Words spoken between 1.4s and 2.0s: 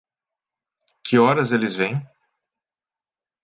eles vêm?